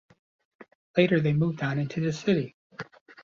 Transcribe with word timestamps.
Later 0.97 1.19
they 1.19 1.31
moved 1.33 1.59
down 1.59 1.77
into 1.77 1.99
the 2.01 2.11
city. 2.11 2.55